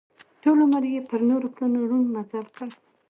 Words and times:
ټول 0.41 0.57
عمر 0.65 0.83
یې 0.93 1.01
پر 1.09 1.21
نورو 1.29 1.47
پلونو 1.55 1.79
ړوند 1.89 2.07
مزل 2.15 2.45
کړی. 2.57 2.73